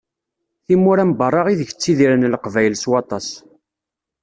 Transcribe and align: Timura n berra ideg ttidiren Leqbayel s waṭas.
Timura 0.65 1.03
n 1.09 1.11
berra 1.19 1.41
ideg 1.53 1.69
ttidiren 1.73 2.29
Leqbayel 2.33 2.75
s 2.77 2.85
waṭas. 2.91 3.27